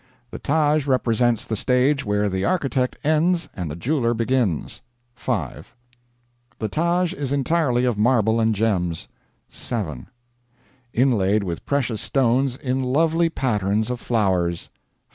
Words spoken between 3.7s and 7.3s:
jeweler begins 5. The Taj